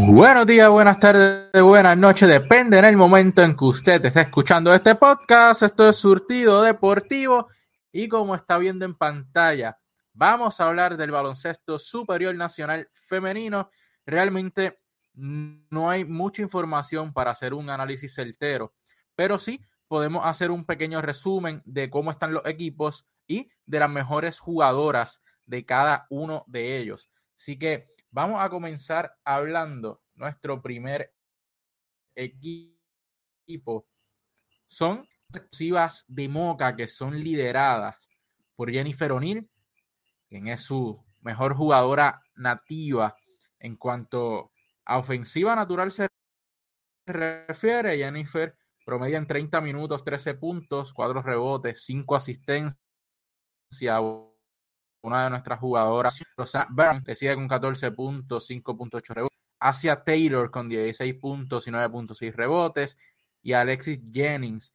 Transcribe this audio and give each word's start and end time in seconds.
Buenos 0.00 0.46
días, 0.46 0.70
buenas 0.70 1.00
tardes, 1.00 1.60
buenas 1.60 1.98
noches, 1.98 2.28
depende 2.28 2.78
en 2.78 2.84
el 2.84 2.96
momento 2.96 3.42
en 3.42 3.56
que 3.56 3.64
usted 3.64 4.04
esté 4.04 4.20
escuchando 4.20 4.72
este 4.72 4.94
podcast. 4.94 5.64
Esto 5.64 5.88
es 5.88 5.96
Surtido 5.96 6.62
Deportivo 6.62 7.48
y 7.90 8.06
como 8.06 8.36
está 8.36 8.58
viendo 8.58 8.84
en 8.84 8.94
pantalla, 8.94 9.76
vamos 10.12 10.60
a 10.60 10.68
hablar 10.68 10.96
del 10.96 11.10
baloncesto 11.10 11.80
superior 11.80 12.32
nacional 12.36 12.88
femenino. 12.92 13.70
Realmente 14.06 14.78
no 15.14 15.90
hay 15.90 16.04
mucha 16.04 16.42
información 16.42 17.12
para 17.12 17.32
hacer 17.32 17.52
un 17.52 17.68
análisis 17.68 18.14
certero, 18.14 18.74
pero 19.16 19.36
sí 19.36 19.60
podemos 19.88 20.24
hacer 20.24 20.52
un 20.52 20.64
pequeño 20.64 21.02
resumen 21.02 21.60
de 21.64 21.90
cómo 21.90 22.12
están 22.12 22.32
los 22.32 22.46
equipos 22.46 23.04
y 23.26 23.50
de 23.66 23.80
las 23.80 23.90
mejores 23.90 24.38
jugadoras 24.38 25.22
de 25.44 25.66
cada 25.66 26.06
uno 26.08 26.44
de 26.46 26.78
ellos. 26.78 27.10
Así 27.36 27.58
que 27.58 27.88
Vamos 28.10 28.42
a 28.42 28.48
comenzar 28.48 29.12
hablando 29.24 30.02
nuestro 30.14 30.60
primer 30.62 31.12
equipo. 32.14 33.86
Son 34.66 35.06
exclusivas 35.28 36.04
de 36.08 36.28
Moca 36.28 36.74
que 36.74 36.88
son 36.88 37.18
lideradas 37.18 37.96
por 38.56 38.70
Jennifer 38.70 39.12
O'Neill, 39.12 39.48
quien 40.28 40.48
es 40.48 40.62
su 40.62 41.04
mejor 41.20 41.54
jugadora 41.54 42.22
nativa 42.36 43.14
en 43.58 43.76
cuanto 43.76 44.52
a 44.84 44.98
ofensiva 44.98 45.54
natural 45.54 45.92
se 45.92 46.08
refiere. 47.06 47.98
Jennifer 47.98 48.56
promedia 48.84 49.18
en 49.18 49.26
30 49.26 49.60
minutos 49.60 50.02
13 50.02 50.34
puntos, 50.34 50.92
4 50.92 51.22
rebotes, 51.22 51.84
5 51.84 52.16
asistencias, 52.16 52.78
una 55.02 55.24
de 55.24 55.30
nuestras 55.30 55.60
jugadoras. 55.60 56.22
Rosa 56.36 56.66
Byrne 56.70 57.02
le 57.06 57.14
sigue 57.14 57.34
con 57.34 57.48
14 57.48 57.92
puntos, 57.92 58.48
5.8 58.50 59.14
rebotes. 59.14 59.38
Asia 59.60 60.02
Taylor 60.04 60.50
con 60.50 60.68
16 60.68 61.14
puntos 61.14 61.66
y 61.66 61.70
9.6 61.70 62.34
rebotes. 62.34 62.96
Y 63.42 63.52
Alexis 63.52 64.00
Jennings 64.12 64.72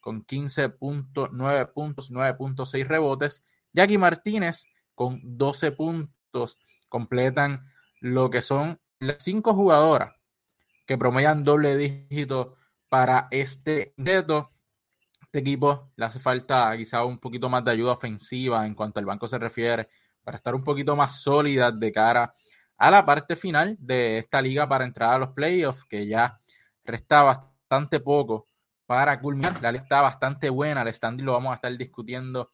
con 0.00 0.24
15.9 0.24 1.72
puntos, 1.72 2.12
9.6 2.12 2.86
rebotes. 2.86 3.44
Jackie 3.72 3.98
Martínez 3.98 4.66
con 4.94 5.20
12 5.22 5.72
puntos. 5.72 6.58
Completan 6.88 7.68
lo 8.00 8.30
que 8.30 8.42
son 8.42 8.78
las 9.00 9.22
cinco 9.22 9.54
jugadoras 9.54 10.14
que 10.86 10.96
promedian 10.96 11.44
doble 11.44 11.76
dígito 11.76 12.56
para 12.88 13.28
este 13.30 13.92
reto 13.96 14.52
este 15.36 15.50
equipo 15.50 15.92
le 15.96 16.06
hace 16.06 16.18
falta 16.18 16.74
quizá 16.78 17.04
un 17.04 17.18
poquito 17.18 17.50
más 17.50 17.62
de 17.62 17.70
ayuda 17.70 17.92
ofensiva 17.92 18.64
en 18.64 18.74
cuanto 18.74 19.00
al 19.00 19.04
banco 19.04 19.28
se 19.28 19.38
refiere, 19.38 19.86
para 20.24 20.38
estar 20.38 20.54
un 20.54 20.64
poquito 20.64 20.96
más 20.96 21.20
sólida 21.20 21.70
de 21.70 21.92
cara 21.92 22.34
a 22.78 22.90
la 22.90 23.04
parte 23.04 23.36
final 23.36 23.76
de 23.78 24.16
esta 24.16 24.40
liga 24.40 24.66
para 24.66 24.86
entrar 24.86 25.12
a 25.12 25.18
los 25.18 25.32
playoffs, 25.32 25.84
que 25.84 26.06
ya 26.06 26.40
resta 26.84 27.22
bastante 27.22 28.00
poco 28.00 28.46
para 28.86 29.20
culminar. 29.20 29.60
La 29.60 29.72
lista 29.72 29.84
está 29.84 30.00
bastante 30.00 30.48
buena, 30.48 30.80
el 30.80 30.94
standing 30.94 31.26
lo 31.26 31.34
vamos 31.34 31.52
a 31.52 31.56
estar 31.56 31.76
discutiendo 31.76 32.52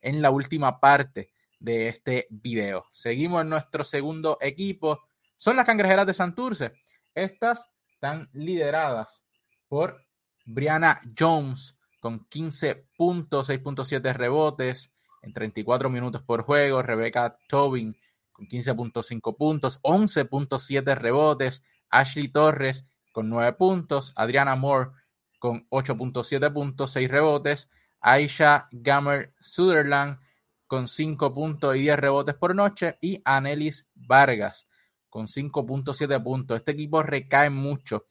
en 0.00 0.22
la 0.22 0.30
última 0.30 0.78
parte 0.78 1.32
de 1.58 1.88
este 1.88 2.28
video. 2.30 2.86
Seguimos 2.92 3.42
en 3.42 3.48
nuestro 3.48 3.82
segundo 3.82 4.38
equipo, 4.40 5.02
son 5.36 5.56
las 5.56 5.66
cangrejeras 5.66 6.06
de 6.06 6.14
Santurce. 6.14 6.74
Estas 7.12 7.68
están 7.88 8.30
lideradas 8.34 9.24
por 9.66 10.06
Brianna 10.44 11.00
Jones, 11.18 11.76
con 12.00 12.26
15 12.26 12.86
puntos, 12.96 13.50
6.7 13.50 14.12
rebotes 14.14 14.92
en 15.22 15.32
34 15.32 15.90
minutos 15.90 16.22
por 16.22 16.42
juego. 16.42 16.82
Rebecca 16.82 17.38
Tobin 17.48 17.96
con 18.32 18.48
15.5 18.48 19.36
puntos, 19.36 19.80
11.7 19.82 20.96
rebotes. 20.96 21.62
Ashley 21.90 22.28
Torres 22.28 22.86
con 23.12 23.28
9 23.28 23.52
puntos. 23.54 24.12
Adriana 24.16 24.56
Moore 24.56 24.90
con 25.38 25.68
8.7 25.68 26.52
puntos, 26.52 26.92
6 26.92 27.10
rebotes. 27.10 27.68
Aisha 28.00 28.68
Gamer 28.72 29.34
Sutherland 29.40 30.18
con 30.66 30.88
5 30.88 31.34
puntos 31.34 31.76
y 31.76 31.80
10 31.80 31.98
rebotes 31.98 32.34
por 32.34 32.54
noche. 32.54 32.96
Y 33.00 33.20
Anelis 33.24 33.86
Vargas 33.94 34.66
con 35.10 35.26
5.7 35.26 36.22
puntos. 36.22 36.56
Este 36.56 36.72
equipo 36.72 37.02
recae 37.02 37.50
mucho 37.50 38.06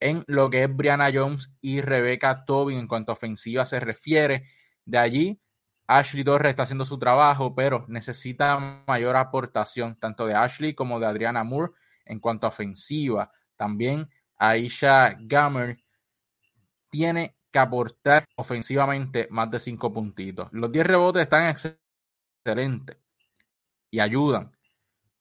en 0.00 0.24
lo 0.26 0.50
que 0.50 0.64
es 0.64 0.74
Brianna 0.74 1.10
Jones 1.12 1.52
y 1.60 1.80
Rebecca 1.80 2.44
Tobin 2.44 2.78
en 2.78 2.88
cuanto 2.88 3.12
a 3.12 3.14
ofensiva 3.14 3.66
se 3.66 3.80
refiere. 3.80 4.44
De 4.84 4.98
allí, 4.98 5.40
Ashley 5.86 6.24
Torres 6.24 6.50
está 6.50 6.64
haciendo 6.64 6.84
su 6.84 6.98
trabajo, 6.98 7.54
pero 7.54 7.84
necesita 7.88 8.82
mayor 8.86 9.16
aportación 9.16 9.96
tanto 9.98 10.26
de 10.26 10.34
Ashley 10.34 10.74
como 10.74 10.98
de 11.00 11.06
Adriana 11.06 11.44
Moore 11.44 11.72
en 12.04 12.20
cuanto 12.20 12.46
a 12.46 12.50
ofensiva. 12.50 13.30
También 13.56 14.08
Aisha 14.36 15.16
Gamer 15.20 15.78
tiene 16.90 17.36
que 17.50 17.58
aportar 17.58 18.24
ofensivamente 18.36 19.28
más 19.30 19.50
de 19.50 19.60
cinco 19.60 19.92
puntitos. 19.92 20.48
Los 20.52 20.70
10 20.70 20.86
rebotes 20.86 21.22
están 21.22 21.48
excelentes 21.48 22.96
y 23.90 24.00
ayudan. 24.00 24.52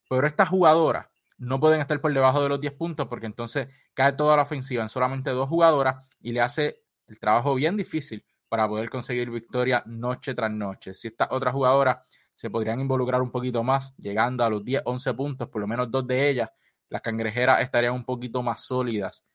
Pero 0.09 0.27
esta 0.27 0.45
jugadora 0.45 1.09
no 1.37 1.59
pueden 1.59 1.81
estar 1.81 1.99
por 1.99 2.13
debajo 2.13 2.41
de 2.41 2.49
los 2.49 2.61
10 2.61 2.73
puntos 2.73 3.07
porque 3.07 3.25
entonces 3.25 3.67
cae 3.93 4.13
toda 4.13 4.35
la 4.37 4.43
ofensiva 4.43 4.83
en 4.83 4.89
solamente 4.89 5.31
dos 5.31 5.49
jugadoras 5.49 6.07
y 6.21 6.31
le 6.31 6.41
hace 6.41 6.81
el 7.07 7.19
trabajo 7.19 7.55
bien 7.55 7.77
difícil 7.77 8.25
para 8.47 8.67
poder 8.67 8.89
conseguir 8.89 9.29
victoria 9.29 9.83
noche 9.85 10.33
tras 10.33 10.51
noche. 10.51 10.93
Si 10.93 11.07
estas 11.07 11.27
otras 11.31 11.53
jugadoras 11.53 11.97
se 12.35 12.49
podrían 12.49 12.79
involucrar 12.79 13.21
un 13.21 13.31
poquito 13.31 13.63
más, 13.63 13.95
llegando 13.97 14.43
a 14.43 14.49
los 14.49 14.63
10, 14.63 14.83
11 14.85 15.13
puntos, 15.13 15.49
por 15.49 15.61
lo 15.61 15.67
menos 15.67 15.89
dos 15.89 16.05
de 16.07 16.29
ellas, 16.29 16.49
las 16.89 17.01
cangrejeras 17.01 17.61
estarían 17.61 17.93
un 17.93 18.05
poquito 18.05 18.43
más 18.43 18.61
sólidas 18.61 19.25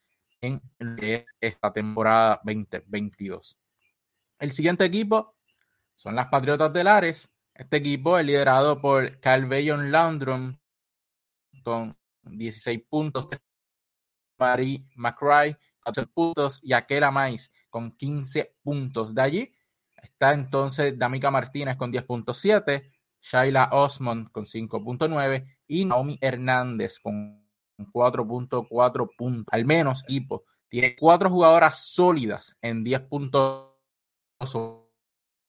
en 0.41 0.61
esta 1.41 1.73
temporada 1.73 2.41
2022. 2.45 3.59
El 4.39 4.53
siguiente 4.53 4.85
equipo 4.85 5.35
son 5.95 6.15
las 6.15 6.29
Patriotas 6.29 6.73
de 6.73 6.85
Lares. 6.85 7.31
Este 7.55 7.77
equipo 7.77 8.19
es 8.19 8.25
liderado 8.25 8.81
por 8.81 9.21
Calveyon 9.21 9.93
Landrum, 9.93 10.57
con 11.63 11.97
16 12.23 12.85
puntos, 12.89 13.27
Marie 14.39 14.85
McRae, 14.97 15.57
14 15.85 16.11
puntos, 16.13 16.61
y 16.63 16.73
Aquela 16.73 17.11
Mais 17.11 17.53
con 17.69 17.93
15 17.93 18.57
puntos. 18.63 19.15
De 19.15 19.23
allí 19.23 19.53
está 20.03 20.33
entonces 20.33 20.99
Damika 20.99 21.31
Martínez 21.31 21.77
con 21.77 21.93
10.7, 21.93 22.91
Shaila 23.21 23.71
Osmond 23.73 24.31
con 24.31 24.45
5.9 24.45 25.59
y 25.67 25.85
Naomi 25.85 26.19
Hernández 26.21 26.99
con 26.99 27.47
4.4 27.79 29.11
puntos. 29.17 29.53
Al 29.53 29.65
menos 29.65 30.03
equipo 30.05 30.45
tiene 30.69 30.95
cuatro 30.97 31.29
jugadoras 31.29 31.81
sólidas 31.81 32.57
en 32.63 32.85
10 32.85 33.01
puntos 33.03 33.71
o 34.39 34.89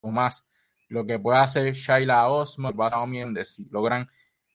más. 0.03 0.45
Lo 0.89 1.05
que 1.05 1.19
puede 1.19 1.39
hacer 1.39 1.73
Shaila 1.73 2.27
Osmond, 2.27 2.75
Naomi 2.75 3.19
Hernández, 3.19 3.59
logran 3.69 4.09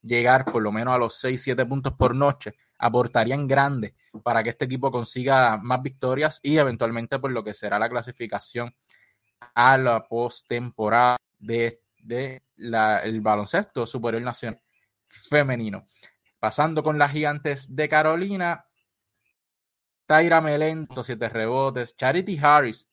llegar 0.07 0.45
por 0.45 0.61
lo 0.61 0.71
menos 0.71 0.95
a 0.95 0.97
los 0.97 1.15
6, 1.19 1.41
7 1.41 1.65
puntos 1.65 1.93
por 1.93 2.15
noche, 2.15 2.55
aportarían 2.77 3.47
grande 3.47 3.95
para 4.23 4.43
que 4.43 4.49
este 4.49 4.65
equipo 4.65 4.91
consiga 4.91 5.57
más 5.57 5.81
victorias 5.81 6.39
y 6.41 6.57
eventualmente 6.57 7.19
por 7.19 7.31
lo 7.31 7.43
que 7.43 7.53
será 7.53 7.77
la 7.77 7.89
clasificación 7.89 8.73
a 9.53 9.77
la 9.77 10.07
postemporada 10.07 11.17
de, 11.37 11.81
de 11.97 12.43
el 13.03 13.21
baloncesto 13.21 13.85
superior 13.85 14.23
nacional 14.23 14.61
femenino. 15.07 15.87
Pasando 16.39 16.83
con 16.83 16.97
las 16.97 17.11
gigantes 17.11 17.75
de 17.75 17.89
Carolina, 17.89 18.65
Tyra 20.05 20.39
Melento, 20.41 21.03
7 21.03 21.29
rebotes, 21.29 21.95
Charity 21.95 22.39
Harris, 22.41 22.87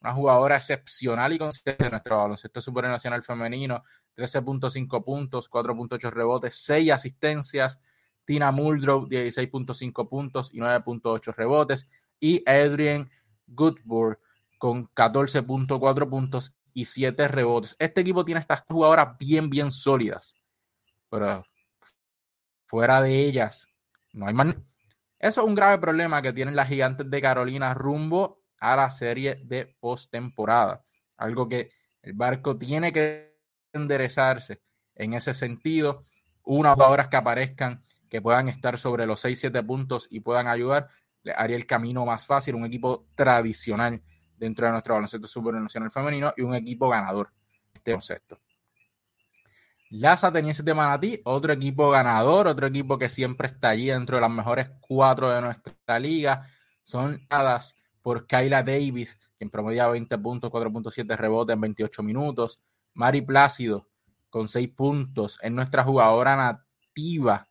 una 0.00 0.12
jugadora 0.14 0.56
excepcional 0.56 1.32
y 1.32 1.38
consistente 1.38 1.84
en 1.84 1.90
nuestro 1.90 2.18
baloncesto 2.18 2.60
superior 2.60 2.92
nacional 2.92 3.22
femenino, 3.22 3.82
13.5 4.16 5.04
puntos, 5.04 5.50
4.8 5.50 6.10
rebotes, 6.10 6.56
6 6.64 6.90
asistencias. 6.92 7.80
Tina 8.24 8.52
Muldrow, 8.52 9.08
16.5 9.08 10.08
puntos 10.08 10.52
y 10.52 10.58
9.8 10.58 11.34
rebotes. 11.34 11.88
Y 12.20 12.42
Adrian 12.48 13.10
Goodburg 13.46 14.20
con 14.58 14.88
14.4 14.88 16.10
puntos 16.10 16.54
y 16.74 16.84
7 16.84 17.26
rebotes. 17.28 17.74
Este 17.78 18.02
equipo 18.02 18.24
tiene 18.24 18.40
estas 18.40 18.64
jugadoras 18.68 19.16
bien, 19.18 19.48
bien 19.48 19.70
sólidas. 19.70 20.34
Pero 21.08 21.44
fuera 22.66 23.00
de 23.00 23.18
ellas, 23.18 23.66
no 24.12 24.26
hay 24.26 24.34
más. 24.34 24.48
Eso 25.18 25.40
es 25.40 25.46
un 25.46 25.54
grave 25.54 25.78
problema 25.78 26.20
que 26.20 26.32
tienen 26.32 26.54
las 26.54 26.68
gigantes 26.68 27.08
de 27.08 27.22
Carolina 27.22 27.72
rumbo 27.72 28.42
a 28.58 28.76
la 28.76 28.90
serie 28.90 29.40
de 29.44 29.74
postemporada. 29.80 30.84
Algo 31.16 31.48
que 31.48 31.70
el 32.02 32.12
barco 32.12 32.56
tiene 32.56 32.92
que 32.92 33.36
enderezarse 33.72 34.60
en 34.94 35.14
ese 35.14 35.34
sentido. 35.34 36.00
Unas 36.42 36.74
jugadoras 36.74 37.08
que 37.08 37.16
aparezcan 37.16 37.82
que 38.08 38.22
puedan 38.22 38.48
estar 38.48 38.78
sobre 38.78 39.06
los 39.06 39.24
6-7 39.24 39.66
puntos 39.66 40.08
y 40.10 40.20
puedan 40.20 40.46
ayudar, 40.46 40.88
le 41.22 41.32
haría 41.32 41.56
el 41.56 41.66
camino 41.66 42.06
más 42.06 42.26
fácil. 42.26 42.54
Un 42.54 42.64
equipo 42.64 43.06
tradicional 43.14 44.00
dentro 44.36 44.66
de 44.66 44.72
nuestro 44.72 44.94
baloncesto 44.94 45.26
supernacional 45.26 45.90
femenino 45.90 46.32
y 46.36 46.42
un 46.42 46.54
equipo 46.54 46.88
ganador. 46.88 47.30
Este 47.74 47.92
concepto. 47.92 48.40
Las 49.90 50.22
Atenienses 50.22 50.64
de 50.64 50.74
Manatí, 50.74 51.20
otro 51.24 51.52
equipo 51.52 51.90
ganador, 51.90 52.46
otro 52.46 52.66
equipo 52.66 52.98
que 52.98 53.08
siempre 53.08 53.48
está 53.48 53.70
allí 53.70 53.86
dentro 53.86 54.16
de 54.16 54.20
las 54.20 54.30
mejores 54.30 54.68
cuatro 54.80 55.30
de 55.30 55.40
nuestra 55.40 55.98
liga, 55.98 56.46
son 56.82 57.26
dadas 57.28 57.74
por 58.08 58.26
Kyla 58.26 58.62
Davis, 58.62 59.20
quien 59.36 59.50
promedia 59.50 59.86
20 59.86 60.16
puntos, 60.16 60.50
4.7 60.50 61.14
rebotes 61.14 61.52
en 61.52 61.60
28 61.60 62.02
minutos. 62.02 62.58
Mari 62.94 63.20
Plácido, 63.20 63.86
con 64.30 64.48
6 64.48 64.70
puntos, 64.70 65.38
es 65.42 65.52
nuestra 65.52 65.84
jugadora 65.84 66.34
nativa 66.34 67.46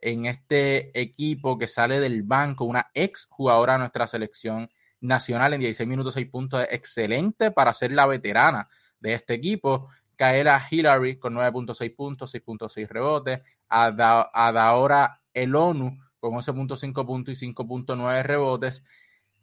en 0.00 0.24
este 0.24 0.98
equipo 0.98 1.58
que 1.58 1.68
sale 1.68 2.00
del 2.00 2.22
banco, 2.22 2.64
una 2.64 2.90
ex 2.94 3.26
jugadora 3.28 3.74
de 3.74 3.80
nuestra 3.80 4.06
selección 4.06 4.70
nacional 5.02 5.52
en 5.52 5.60
16 5.60 5.86
minutos, 5.86 6.14
6 6.14 6.30
puntos, 6.30 6.66
excelente 6.70 7.50
para 7.50 7.74
ser 7.74 7.92
la 7.92 8.06
veterana 8.06 8.66
de 9.00 9.12
este 9.12 9.34
equipo. 9.34 9.90
Kaela 10.16 10.66
Hillary 10.70 11.18
con 11.18 11.34
9.6 11.34 11.94
puntos, 11.94 12.34
6.6 12.34 12.88
rebotes. 12.88 13.42
Adaora 13.68 15.20
Elonu 15.34 15.98
con 16.18 16.32
11.5 16.32 17.04
puntos 17.04 17.42
y 17.42 17.52
5.9 17.52 18.22
rebotes. 18.22 18.82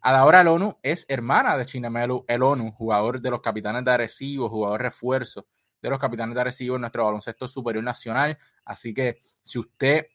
Adaora 0.07 0.41
Elonu 0.41 0.77
es 0.83 1.03
hermana 1.09 1.57
de 1.57 1.65
Chinemelu 1.65 2.25
Elonu, 2.27 2.71
jugador 2.73 3.19
de 3.19 3.31
los 3.31 3.41
Capitanes 3.41 3.83
de 3.83 3.89
Arecibo, 3.89 4.47
jugador 4.49 4.83
refuerzo 4.83 5.47
de 5.81 5.89
los 5.89 5.97
Capitanes 5.97 6.35
de 6.35 6.41
Arecibo 6.41 6.75
en 6.75 6.81
nuestro 6.81 7.05
baloncesto 7.05 7.47
superior 7.47 7.83
nacional. 7.83 8.37
Así 8.65 8.93
que 8.93 9.21
si 9.41 9.57
usted 9.57 10.05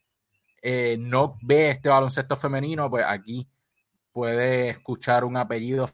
eh, 0.62 0.96
no 0.96 1.36
ve 1.42 1.70
este 1.70 1.88
baloncesto 1.88 2.36
femenino, 2.36 2.88
pues 2.88 3.04
aquí 3.04 3.48
puede 4.12 4.68
escuchar 4.68 5.24
un 5.24 5.36
apellido 5.36 5.90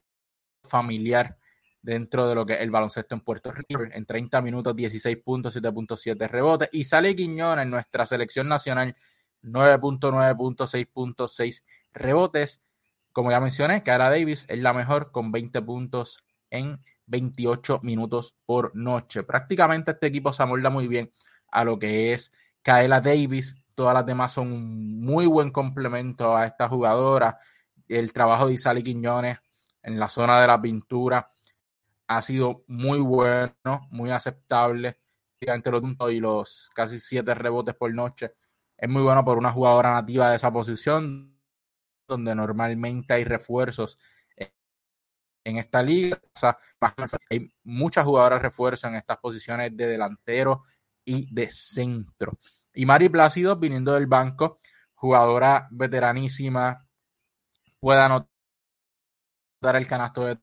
familiar 0.63 1.39
dentro 1.81 2.29
de 2.29 2.35
lo 2.35 2.45
que 2.45 2.53
es 2.53 2.61
el 2.61 2.71
baloncesto 2.71 3.15
en 3.15 3.23
Puerto 3.23 3.51
Rico. 3.51 3.83
En 3.91 4.05
30 4.05 4.43
minutos, 4.43 4.77
16 4.77 5.17
puntos, 5.25 5.57
7.7 5.57 6.29
rebotes. 6.29 6.69
Y 6.71 6.85
sale 6.85 7.17
Quiñón 7.17 7.61
en 7.61 7.71
nuestra 7.71 8.05
selección 8.05 8.47
nacional, 8.47 8.95
9.9 9.43 10.37
puntos, 10.37 10.75
6.6 10.75 11.63
rebotes. 11.95 12.61
Como 13.17 13.31
ya 13.31 13.41
mencioné, 13.41 13.83
Cara 13.83 14.11
Davis 14.11 14.45
es 14.47 14.59
la 14.59 14.75
mejor 14.75 15.11
con 15.11 15.33
20 15.33 15.63
puntos 15.63 16.23
en 16.51 16.79
28 17.07 17.81
minutos 17.83 18.37
por 18.45 18.77
noche. 18.77 19.23
Prácticamente 19.23 19.93
este 19.93 20.09
equipo 20.09 20.35
se 20.35 20.43
amolda 20.43 20.69
muy 20.69 20.87
bien 20.87 21.11
a 21.51 21.65
lo 21.65 21.79
que 21.79 22.13
es 22.13 22.31
Kaela 22.61 23.01
Davis. 23.01 23.57
Todas 23.75 23.95
las 23.95 24.05
demás 24.05 24.35
son 24.35 24.53
un 24.53 25.01
muy 25.01 25.25
buen 25.25 25.51
complemento 25.51 26.37
a 26.37 26.45
esta 26.45 26.69
jugadora. 26.69 27.39
El 27.89 28.13
trabajo 28.13 28.49
de 28.49 28.53
Isali 28.53 28.83
Quiñones 28.83 29.39
en 29.83 29.99
la 29.99 30.11
zona 30.11 30.39
de 30.39 30.49
la 30.49 30.61
pintura 30.61 31.31
ha 32.09 32.21
sido 32.21 32.65
muy 32.67 32.99
bueno, 32.99 33.89
muy 33.93 34.11
aceptable. 34.11 34.99
Entre 35.41 35.73
los 35.73 35.81
puntos 35.81 36.13
y 36.13 36.21
los 36.21 36.71
casi 36.75 36.99
siete 36.99 37.35
rebotes 37.35 37.75
por 37.77 37.95
noche. 37.95 38.35
Es 38.77 38.91
muy 38.91 39.01
bueno 39.01 39.25
por 39.25 39.39
una 39.39 39.53
jugadora 39.53 39.95
nativa 39.95 40.29
de 40.29 40.37
esa 40.37 40.53
posición, 40.53 41.36
donde 42.07 42.35
normalmente 42.35 43.15
hay 43.15 43.25
refuerzos 43.25 43.99
en 45.47 45.59
esta 45.59 45.83
liga. 45.83 46.21
hay 47.31 47.53
muchas 47.63 48.05
jugadoras 48.05 48.43
refuerzos 48.43 48.91
en 48.91 48.97
estas 48.97 49.19
posiciones 49.19 49.77
de 49.77 49.87
delantero 49.87 50.65
y 51.05 51.33
de 51.33 51.51
centro. 51.51 52.37
Y 52.75 52.85
Mari 52.85 53.09
Plácido, 53.09 53.57
viniendo 53.57 53.93
del 53.93 54.07
banco, 54.07 54.59
jugadora 54.95 55.69
veteranísima, 55.71 56.85
puede 57.79 58.01
anotar 58.01 58.29
el 59.75 59.87
canasto 59.87 60.25
de 60.25 60.39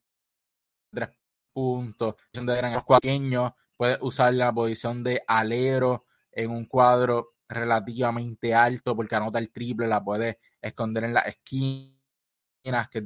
tres 0.92 1.10
puntos, 1.52 2.16
de 2.32 2.56
gran 2.56 2.84
pequeño, 2.86 3.56
puede 3.76 3.98
usar 4.02 4.34
la 4.34 4.54
posición 4.54 5.04
de 5.04 5.22
alero 5.28 6.06
en 6.32 6.50
un 6.50 6.66
cuadro 6.66 7.34
relativamente 7.50 8.56
alto 8.56 8.96
porque 8.96 9.16
anota 9.16 9.40
el 9.40 9.52
triple, 9.52 9.88
la 9.88 10.04
puede 10.04 10.40
esconder 10.64 11.04
en 11.04 11.14
las 11.14 11.28
esquinas, 11.28 12.90
que 12.90 13.00
es 13.00 13.06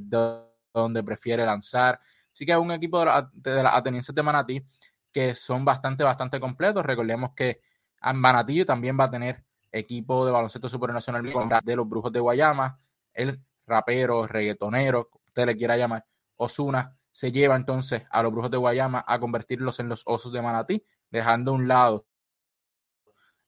donde 0.73 1.03
prefiere 1.03 1.45
lanzar. 1.45 1.99
Así 2.31 2.45
que 2.45 2.51
es 2.51 2.57
un 2.57 2.71
equipo 2.71 2.99
de, 2.99 3.63
las 3.63 3.75
atenienses 3.75 4.13
de 4.13 4.23
Manatí 4.23 4.63
que 5.11 5.33
son 5.35 5.65
bastante, 5.65 6.03
bastante 6.03 6.39
completos. 6.39 6.85
Recordemos 6.85 7.31
que 7.35 7.61
Manatí 8.13 8.63
también 8.63 8.97
va 8.99 9.05
a 9.05 9.09
tener 9.09 9.43
equipo 9.71 10.25
de 10.25 10.31
baloncesto 10.31 10.69
supernacional 10.69 11.23
de 11.63 11.75
los 11.75 11.89
Brujos 11.89 12.11
de 12.11 12.19
Guayama, 12.19 12.79
el 13.13 13.41
rapero, 13.65 14.27
reggaetonero, 14.27 15.09
usted 15.25 15.45
le 15.45 15.57
quiera 15.57 15.75
llamar, 15.75 16.05
Osuna, 16.37 16.97
se 17.11 17.31
lleva 17.31 17.55
entonces 17.55 18.03
a 18.11 18.21
los 18.23 18.31
brujos 18.31 18.51
de 18.51 18.57
Guayama 18.57 19.03
a 19.07 19.19
convertirlos 19.19 19.79
en 19.79 19.89
los 19.89 20.03
osos 20.05 20.31
de 20.31 20.41
Manatí, 20.41 20.85
dejando 21.09 21.51
a 21.51 21.55
un 21.55 21.67
lado 21.67 22.05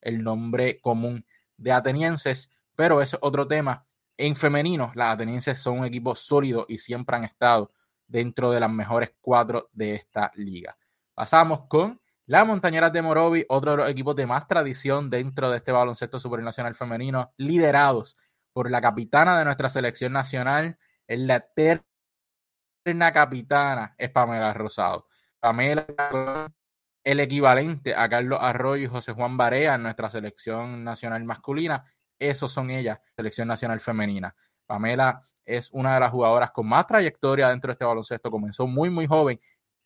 el 0.02 0.24
nombre 0.24 0.80
común 0.82 1.26
de 1.58 1.72
atenienses, 1.72 2.50
pero 2.76 3.02
es 3.02 3.16
otro 3.22 3.48
tema. 3.48 3.86
En 4.22 4.36
femenino, 4.36 4.92
las 4.96 5.14
atenienses 5.14 5.62
son 5.62 5.80
un 5.80 5.86
equipo 5.86 6.14
sólido 6.14 6.66
y 6.68 6.78
siempre 6.78 7.16
han 7.16 7.24
estado 7.24 7.72
dentro 8.06 8.52
de 8.52 8.60
las 8.60 8.70
mejores 8.70 9.14
cuatro 9.22 9.70
de 9.72 9.96
esta 9.96 10.30
liga. 10.36 10.78
Pasamos 11.14 11.68
con 11.70 12.02
las 12.26 12.46
Montañeras 12.46 12.92
de 12.92 13.02
Morovi, 13.02 13.46
otro 13.48 13.72
de 13.72 13.78
los 13.78 13.90
equipos 13.90 14.18
de 14.18 14.26
más 14.26 14.46
tradición 14.46 15.10
dentro 15.10 15.50
de 15.50 15.56
este 15.56 15.72
baloncesto 15.72 16.20
supernacional 16.20 16.76
femenino, 16.76 17.32
liderados 17.38 18.18
por 18.52 18.70
la 18.70 18.82
capitana 18.82 19.40
de 19.40 19.46
nuestra 19.46 19.70
selección 19.70 20.12
nacional, 20.12 20.78
el 21.08 21.26
la 21.26 21.46
una 22.88 23.14
capitana 23.14 23.96
es 23.98 24.10
Pamela 24.10 24.54
Rosado. 24.54 25.08
Pamela, 25.40 25.86
el 27.06 27.22
equivalente 27.22 27.96
a 27.96 28.10
Carlos 28.10 28.40
Arroyo 28.42 28.84
y 28.84 28.88
José 28.88 29.14
Juan 29.14 29.38
Barea 29.38 29.76
en 29.76 29.84
nuestra 29.84 30.12
selección 30.12 30.84
nacional 30.84 31.24
masculina, 31.24 31.86
esos 32.20 32.52
son 32.52 32.70
ellas, 32.70 33.00
selección 33.16 33.48
nacional 33.48 33.80
femenina. 33.80 34.36
Pamela 34.66 35.22
es 35.46 35.70
una 35.72 35.96
de 35.96 36.02
las 36.02 36.12
jugadoras 36.12 36.52
con 36.52 36.68
más 36.68 36.86
trayectoria 36.86 37.50
dentro 37.50 37.70
de 37.70 37.74
este 37.74 37.86
baloncesto, 37.86 38.30
comenzó 38.30 38.68
muy, 38.68 38.90
muy 38.90 39.08
joven 39.08 39.40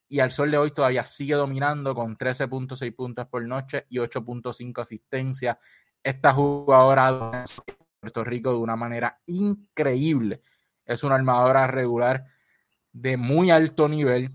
y 0.10 0.20
al 0.20 0.32
sol 0.32 0.52
de 0.52 0.58
hoy 0.58 0.72
todavía 0.72 1.06
sigue 1.06 1.34
dominando 1.34 1.96
con 1.96 2.18
13.6 2.18 2.96
puntos 2.96 3.28
por 3.28 3.44
noche 3.48 3.86
y 3.90 3.98
8.5 3.98 4.82
asistencia. 4.82 5.58
Esta 6.04 6.34
jugadora 6.34 7.12
de 7.12 7.46
Puerto 8.00 8.24
Rico 8.24 8.52
de 8.52 8.58
una 8.58 8.76
manera 8.76 9.20
increíble. 9.26 10.42
Es 10.86 11.04
una 11.04 11.16
armadora 11.16 11.66
regular 11.66 12.26
de 12.92 13.18
muy 13.18 13.50
alto 13.50 13.90
nivel, 13.90 14.30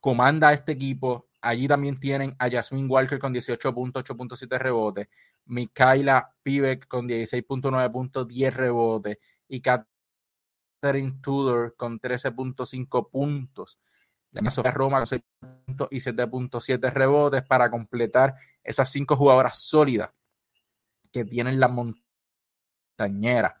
comanda 0.00 0.48
a 0.48 0.52
este 0.52 0.72
equipo. 0.72 1.28
Allí 1.40 1.68
también 1.68 1.98
tienen 1.98 2.36
a 2.38 2.50
Jasmine 2.50 2.88
Walker 2.88 3.18
con 3.18 3.32
18.8.7 3.32 4.58
rebotes, 4.58 5.08
Mikaela 5.46 6.34
Pivek 6.42 6.86
con 6.88 7.08
16.9 7.08 7.92
puntos, 7.92 8.28
10 8.28 8.54
rebotes 8.54 9.18
y 9.48 9.60
Catherine 9.60 11.18
Tudor 11.20 11.76
con 11.76 12.00
13.5 12.00 13.10
puntos. 13.10 13.78
La 14.30 14.72
Roma 14.72 14.98
con 14.98 15.06
6 15.06 15.22
puntos 15.66 15.88
y 15.90 16.00
7.7 16.00 16.92
rebotes 16.92 17.42
para 17.44 17.70
completar 17.70 18.34
esas 18.62 18.90
cinco 18.90 19.16
jugadoras 19.16 19.58
sólidas 19.58 20.12
que 21.12 21.24
tienen 21.24 21.60
la 21.60 21.68
montañera. 21.68 23.56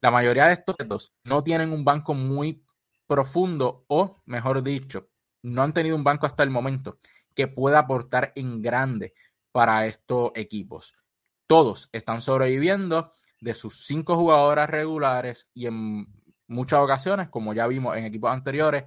La 0.00 0.10
mayoría 0.10 0.46
de 0.46 0.52
estos 0.52 0.76
dos 0.86 1.14
no 1.24 1.42
tienen 1.42 1.72
un 1.72 1.84
banco 1.84 2.14
muy 2.14 2.62
profundo 3.06 3.84
o, 3.88 4.20
mejor 4.26 4.62
dicho, 4.62 5.08
no 5.42 5.62
han 5.62 5.72
tenido 5.72 5.96
un 5.96 6.04
banco 6.04 6.26
hasta 6.26 6.42
el 6.42 6.50
momento 6.50 6.98
que 7.34 7.48
pueda 7.48 7.80
aportar 7.80 8.32
en 8.36 8.60
grande 8.60 9.14
para 9.50 9.86
estos 9.86 10.32
equipos. 10.34 10.94
Todos 11.48 11.88
están 11.90 12.20
sobreviviendo 12.20 13.10
de 13.40 13.54
sus 13.54 13.84
cinco 13.84 14.14
jugadoras 14.14 14.70
regulares 14.70 15.50
y 15.52 15.66
en 15.66 16.06
muchas 16.46 16.78
ocasiones, 16.78 17.28
como 17.28 17.52
ya 17.52 17.66
vimos 17.66 17.96
en 17.96 18.04
equipos 18.04 18.30
anteriores, 18.30 18.84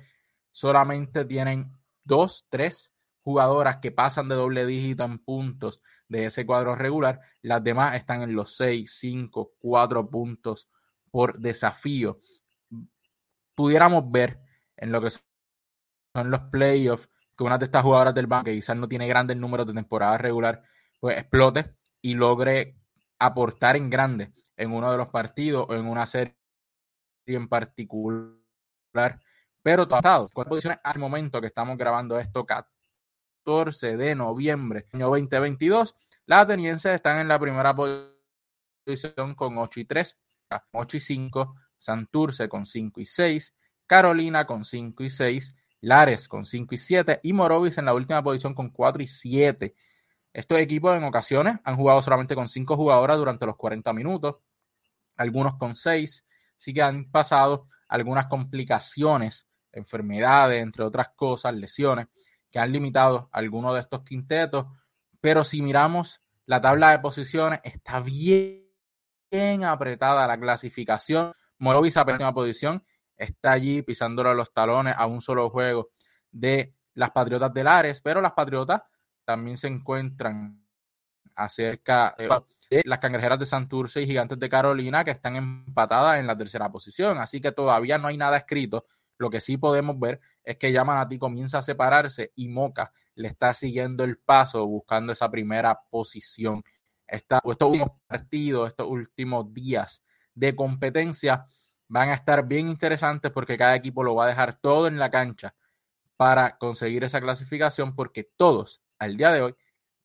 solamente 0.54 1.26
tienen 1.26 1.70
dos, 2.06 2.48
tres 2.50 2.94
jugadoras 3.22 3.80
que 3.82 3.92
pasan 3.92 4.30
de 4.30 4.36
doble 4.36 4.66
dígito 4.66 5.04
en 5.04 5.20
puntos 5.20 5.82
de 6.08 6.28
ese 6.28 6.46
cuadro 6.46 6.76
regular. 6.76 7.20
Las 7.42 7.62
demás 7.62 7.98
están 7.98 8.22
en 8.22 8.34
los 8.34 8.56
seis, 8.56 8.96
cinco, 8.98 9.52
cuatro 9.60 10.10
puntos 10.10 10.70
por 11.12 11.38
desafío 11.38 12.22
pudiéramos 13.62 14.10
ver 14.10 14.40
en 14.76 14.92
lo 14.92 15.02
que 15.02 15.12
son 15.12 16.32
los 16.32 16.42
playoffs 16.52 17.08
que 17.38 17.44
una 17.44 17.60
de 17.60 17.66
estas 17.66 17.84
jugadoras 17.84 18.16
del 18.16 18.28
banco, 18.28 18.46
que 18.46 18.56
quizás 18.56 18.76
no 18.76 18.88
tiene 18.88 19.08
grandes 19.08 19.38
números 19.38 19.68
de 19.68 19.74
temporada 19.74 20.18
regular, 20.18 20.64
pues 21.00 21.18
explote 21.18 21.76
y 22.02 22.16
logre 22.16 22.76
aportar 23.20 23.76
en 23.76 23.90
grande 23.90 24.32
en 24.58 24.74
uno 24.74 24.92
de 24.92 24.98
los 24.98 25.10
partidos 25.10 25.66
o 25.70 25.74
en 25.76 25.88
una 25.88 26.08
serie 26.08 26.36
en 27.26 27.48
particular. 27.48 28.32
Pero 29.64 29.88
todo 29.88 30.30
con 30.30 30.46
posiciones 30.46 30.80
al 30.84 31.00
momento 31.00 31.40
que 31.40 31.48
estamos 31.48 31.78
grabando 31.78 32.20
esto, 32.20 32.46
14 32.46 33.98
de 33.98 34.16
noviembre, 34.16 34.88
año 34.92 35.08
2022, 35.10 35.96
las 36.26 36.44
atenienses 36.44 36.94
están 36.94 37.20
en 37.20 37.28
la 37.28 37.40
primera 37.40 37.76
posición 37.76 39.36
con 39.36 39.58
8 39.58 39.80
y 39.80 39.86
3, 39.86 40.20
8 40.72 40.98
y 40.98 41.00
5, 41.00 41.56
Santurce 41.78 42.50
con 42.50 42.66
5 42.66 43.02
y 43.02 43.06
6, 43.06 43.56
Carolina 43.86 44.46
con 44.46 44.66
5 44.66 45.04
y 45.04 45.10
6, 45.10 45.56
Lares 45.82 46.28
con 46.28 46.46
5 46.46 46.76
y 46.76 46.78
7 46.78 47.20
y 47.24 47.34
Morovis 47.34 47.78
en 47.78 47.86
la 47.86 47.94
última 47.94 48.24
posición 48.24 48.54
con 48.54 48.70
4 48.70 49.02
y 49.02 49.08
7. 49.08 49.76
Estos 50.34 50.60
equipos 50.60 50.96
en 50.96 51.04
ocasiones 51.04 51.58
han 51.64 51.76
jugado 51.76 52.02
solamente 52.02 52.36
con 52.36 52.48
cinco 52.48 52.78
jugadoras 52.78 53.18
durante 53.18 53.46
los 53.46 53.56
40 53.58 53.92
minutos, 53.94 54.38
algunos 55.18 55.58
con 55.58 55.76
seis, 55.76 56.26
sí 56.58 56.74
que 56.74 56.82
han 56.82 57.12
pasado 57.12 57.68
algunas 57.88 58.28
complicaciones, 58.28 59.48
enfermedades, 59.72 60.62
entre 60.62 60.84
otras 60.84 61.10
cosas, 61.16 61.54
lesiones, 61.56 62.08
que 62.50 62.60
han 62.60 62.72
limitado 62.72 63.30
algunos 63.32 63.74
de 63.74 63.82
estos 63.82 64.04
quintetos, 64.04 64.68
pero 65.20 65.44
si 65.44 65.62
miramos 65.62 66.22
la 66.46 66.62
tabla 66.62 66.92
de 66.92 67.00
posiciones, 67.00 67.60
está 67.64 68.00
bien, 68.00 68.66
bien 69.30 69.64
apretada 69.64 70.28
la 70.28 70.40
clasificación. 70.40 71.34
Morovis 71.60 71.98
a 71.98 72.04
última 72.04 72.34
posición 72.34 72.84
está 73.16 73.52
allí 73.52 73.82
pisándole 73.84 74.34
los 74.34 74.52
talones 74.52 74.96
a 74.98 75.06
un 75.06 75.22
solo 75.22 75.50
juego 75.50 75.92
de 76.32 76.74
las 76.94 77.12
Patriotas 77.12 77.54
de 77.54 77.64
Lares, 77.64 78.02
pero 78.02 78.22
las 78.22 78.34
Patriotas 78.34 78.82
también 79.26 79.58
se 79.58 79.68
encuentran 79.68 80.62
acerca 81.36 82.16
de 82.18 82.82
las 82.86 83.00
cangrejeras 83.00 83.40
de 83.40 83.46
Santurce 83.46 84.02
y 84.02 84.06
Gigantes 84.06 84.40
de 84.40 84.50
Carolina 84.50 85.04
que 85.04 85.12
están 85.12 85.36
empatadas 85.36 86.20
en 86.20 86.28
la 86.28 86.38
tercera 86.38 86.72
posición. 86.72 87.18
Así 87.18 87.42
que 87.42 87.52
todavía 87.52 87.98
no 87.98 88.08
hay 88.08 88.18
nada 88.18 88.38
escrito. 88.38 88.86
Lo 89.18 89.30
que 89.30 89.42
sí 89.42 89.58
podemos 89.58 90.00
ver 90.00 90.20
es 90.44 90.58
que 90.58 90.72
ya 90.72 90.84
Manatí 90.84 91.20
comienza 91.20 91.60
a 91.60 91.64
separarse 91.64 92.32
y 92.36 92.48
Moca 92.48 92.92
le 93.16 93.28
está 93.28 93.54
siguiendo 93.54 94.04
el 94.04 94.18
paso 94.18 94.66
buscando 94.66 95.14
esa 95.14 95.30
primera 95.30 95.80
posición. 95.90 96.64
estos 97.08 97.40
últimos 97.44 97.90
partidos, 98.08 98.70
estos 98.70 98.88
últimos 98.88 99.54
días 99.54 100.02
de 100.34 100.56
competencia 100.56 101.46
van 101.88 102.10
a 102.10 102.14
estar 102.14 102.48
bien 102.48 102.70
interesantes 102.70 103.32
porque 103.32 103.58
cada 103.58 103.76
equipo 103.76 104.04
lo 104.04 104.16
va 104.16 104.24
a 104.24 104.28
dejar 104.28 104.58
todo 104.60 104.88
en 104.88 104.98
la 104.98 105.12
cancha 105.12 105.54
para 106.16 106.58
conseguir 106.58 107.04
esa 107.04 107.20
clasificación 107.20 107.96
porque 107.96 108.24
todos 108.38 108.82
al 109.02 109.18
día 109.18 109.32
de 109.32 109.42
hoy 109.42 109.56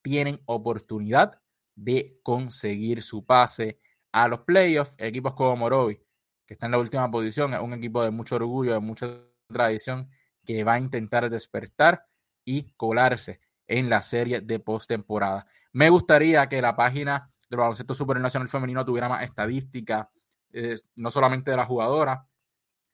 tienen 0.00 0.40
oportunidad 0.46 1.38
de 1.74 2.18
conseguir 2.22 3.02
su 3.02 3.26
pase 3.26 3.78
a 4.10 4.26
los 4.26 4.40
playoffs. 4.40 4.94
Equipos 4.96 5.34
como 5.34 5.54
Morovi, 5.54 6.00
que 6.46 6.54
está 6.54 6.64
en 6.64 6.72
la 6.72 6.78
última 6.78 7.10
posición, 7.10 7.52
es 7.52 7.60
un 7.60 7.74
equipo 7.74 8.02
de 8.02 8.10
mucho 8.10 8.36
orgullo, 8.36 8.72
de 8.72 8.80
mucha 8.80 9.06
tradición, 9.52 10.08
que 10.46 10.64
va 10.64 10.74
a 10.74 10.78
intentar 10.78 11.28
despertar 11.28 12.06
y 12.42 12.72
colarse 12.72 13.40
en 13.66 13.90
la 13.90 14.00
serie 14.00 14.40
de 14.40 14.60
postemporada. 14.60 15.46
Me 15.72 15.90
gustaría 15.90 16.48
que 16.48 16.62
la 16.62 16.74
página 16.74 17.30
del 17.50 17.58
baloncesto 17.58 17.92
supernacional 17.92 18.48
femenino 18.48 18.82
tuviera 18.82 19.10
más 19.10 19.24
estadísticas, 19.24 20.06
eh, 20.52 20.78
no 20.94 21.10
solamente 21.10 21.50
de 21.50 21.58
la 21.58 21.66
jugadora, 21.66 22.26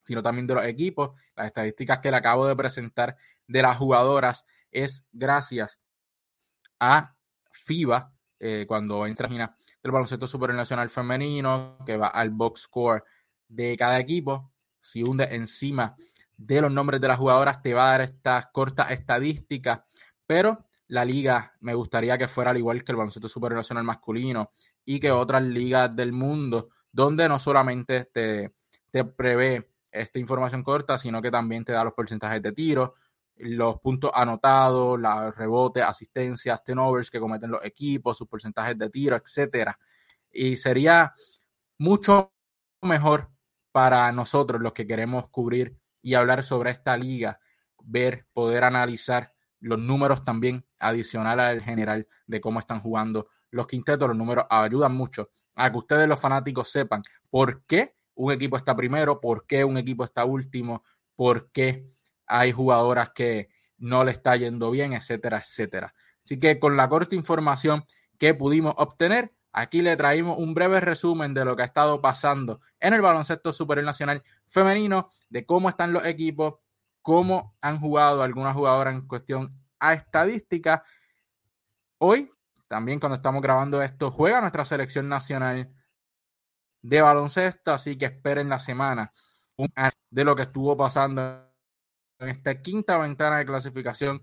sino 0.05 0.21
también 0.21 0.49
de 0.49 0.55
los 0.55 0.65
equipos. 0.65 1.13
Las 1.37 1.47
estadísticas 1.47 2.01
que 2.01 2.11
le 2.11 2.17
acabo 2.17 2.49
de 2.49 2.57
presentar 2.57 3.17
de 3.47 3.63
las 3.63 3.77
jugadoras 3.77 4.45
es 4.73 5.07
gracias 5.13 5.79
a 6.83 7.15
FIBA 7.53 8.13
eh, 8.41 8.65
cuando 8.67 9.07
entra 9.07 9.29
la 9.29 9.55
del 9.81 9.93
baloncesto 9.93 10.27
supernacional 10.27 10.91
femenino, 10.91 11.79
que 11.87 11.97
va 11.97 12.09
al 12.09 12.31
box 12.31 12.63
score 12.63 13.05
de 13.49 13.77
cada 13.77 14.01
equipo. 14.01 14.53
Si 14.81 15.03
hunde 15.05 15.25
encima 15.31 15.95
de 16.37 16.61
los 16.61 16.73
nombres 16.73 17.01
de 17.01 17.07
las 17.07 17.19
jugadoras, 17.19 17.63
te 17.63 17.73
va 17.73 17.87
a 17.87 17.91
dar 17.93 18.01
estas 18.01 18.47
cortas 18.53 18.91
estadísticas, 18.91 19.83
pero 20.27 20.67
la 20.89 21.05
liga 21.05 21.55
me 21.61 21.75
gustaría 21.75 22.19
que 22.19 22.27
fuera 22.27 22.51
al 22.51 22.59
igual 22.59 22.83
que 22.83 22.91
el 22.93 22.97
baloncesto 22.97 23.29
supernacional 23.29 23.85
masculino 23.85 24.51
y 24.85 24.99
que 24.99 25.13
otras 25.13 25.43
ligas 25.43 25.95
del 25.95 26.13
mundo, 26.13 26.71
donde 26.91 27.29
no 27.29 27.39
solamente 27.39 28.07
te, 28.07 28.55
te 28.91 29.05
prevé 29.05 29.71
esta 29.91 30.19
información 30.19 30.65
corta, 30.65 30.99
sino 30.99 31.23
que 31.23 31.31
también 31.31 31.65
te 31.65 31.73
da 31.73 31.85
los 31.85 31.95
porcentajes 31.95 32.43
de 32.43 32.53
tiro, 32.53 32.95
los 33.37 33.81
puntos 33.81 34.11
anotados, 34.15 34.99
los 34.99 35.35
rebotes, 35.35 35.83
asistencias, 35.83 36.63
turnovers 36.63 37.11
que 37.11 37.21
cometen 37.21 37.51
los 37.51 37.65
equipos, 37.65 38.17
sus 38.17 38.29
porcentajes 38.29 38.79
de 38.79 38.91
tiro, 38.91 39.17
etcétera. 39.17 39.79
Y 40.31 40.57
sería 40.57 41.13
mucho 41.79 42.33
mejor 42.83 43.31
para 43.73 44.11
nosotros 44.13 44.61
los 44.61 44.73
que 44.73 44.87
queremos 44.87 45.29
cubrir 45.29 45.77
y 46.03 46.15
hablar 46.15 46.45
sobre 46.45 46.71
esta 46.71 46.97
liga, 46.97 47.41
ver, 47.83 48.27
poder 48.33 48.65
analizar 48.65 49.33
los 49.61 49.79
números 49.79 50.25
también 50.25 50.67
adicionales 50.79 51.47
al 51.47 51.63
general 51.63 52.07
de 52.27 52.41
cómo 52.41 52.59
están 52.59 52.81
jugando 52.81 53.29
los 53.51 53.67
quintetos. 53.67 54.09
Los 54.09 54.17
números 54.17 54.47
ayudan 54.51 54.95
mucho 54.95 55.31
a 55.55 55.71
que 55.71 55.79
ustedes 55.79 56.09
los 56.09 56.21
fanáticos 56.21 56.69
sepan 56.69 57.03
por 57.31 57.65
qué 57.65 57.95
un 58.15 58.33
equipo 58.33 58.57
está 58.57 58.75
primero, 58.75 59.21
por 59.21 59.47
qué 59.47 59.65
un 59.65 59.79
equipo 59.79 60.05
está 60.05 60.25
último, 60.25 60.85
por 61.17 61.51
qué 61.51 61.87
hay 62.27 62.53
jugadoras 62.53 63.11
que 63.11 63.51
no 63.79 64.05
le 64.05 64.13
está 64.13 64.37
yendo 64.37 64.71
bien, 64.71 64.93
etcétera, 64.93 65.39
etcétera. 65.39 65.95
Así 66.25 66.39
que 66.39 66.59
con 66.59 66.77
la 66.77 66.89
corta 66.89 67.15
información 67.15 67.85
que 68.19 68.35
pudimos 68.35 68.75
obtener, 68.77 69.35
aquí 69.53 69.83
le 69.83 69.97
traímos 69.97 70.39
un 70.39 70.55
breve 70.55 70.81
resumen 70.81 71.35
de 71.35 71.45
lo 71.45 71.57
que 71.57 71.63
ha 71.63 71.67
estado 71.67 72.01
pasando 72.01 72.61
en 72.81 72.95
el 72.95 73.01
baloncesto 73.01 73.53
superior 73.53 73.85
nacional 73.85 74.23
femenino, 74.49 75.09
de 75.29 75.45
cómo 75.45 75.69
están 75.69 75.93
los 75.93 76.05
equipos, 76.05 76.55
cómo 77.03 77.57
han 77.61 77.81
jugado 77.81 78.23
algunas 78.23 78.55
jugadoras 78.55 78.95
en 78.95 79.07
cuestión 79.09 79.51
a 79.81 79.95
estadística. 79.95 80.85
Hoy, 81.99 82.31
también 82.69 83.01
cuando 83.01 83.17
estamos 83.17 83.43
grabando 83.43 83.83
esto, 83.83 84.11
juega 84.11 84.41
nuestra 84.41 84.65
selección 84.65 85.09
nacional 85.09 85.73
de 86.83 87.01
baloncesto, 87.01 87.73
así 87.73 87.97
que 87.97 88.07
esperen 88.07 88.49
la 88.49 88.59
semana 88.59 89.13
de 90.11 90.25
lo 90.25 90.35
que 90.35 90.43
estuvo 90.43 90.77
pasando 90.77 91.52
en 92.23 92.31
esta 92.31 92.61
quinta 92.61 92.99
ventana 92.99 93.39
de 93.39 93.47
clasificación 93.47 94.23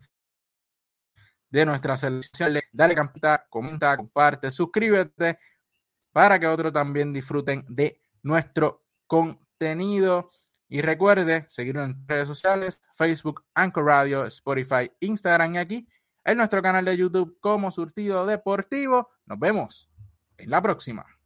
de 1.50 1.66
nuestra 1.66 1.98
selección. 1.98 2.58
Dale 2.72 2.96
campita, 2.96 3.46
comenta, 3.50 3.96
comparte, 3.98 4.52
suscríbete 4.52 5.40
para 6.12 6.40
que 6.40 6.48
otros 6.48 6.74
también 6.74 7.14
disfruten 7.14 7.66
de 7.68 8.02
nuestro 8.24 8.86
contenido. 9.08 10.30
Y 10.68 10.82
recuerde 10.82 11.48
seguirnos 11.50 11.90
en 11.90 12.08
redes 12.08 12.28
sociales, 12.28 12.80
Facebook, 12.96 13.44
Anchor 13.56 13.86
Radio, 13.86 14.26
Spotify, 14.26 14.92
Instagram 15.00 15.56
y 15.56 15.58
aquí 15.58 15.88
en 16.24 16.38
nuestro 16.38 16.62
canal 16.62 16.86
de 16.86 16.96
YouTube 16.96 17.40
como 17.40 17.72
Surtido 17.72 18.26
Deportivo. 18.28 19.10
Nos 19.26 19.40
vemos 19.40 19.90
en 20.38 20.50
la 20.50 20.62
próxima. 20.62 21.19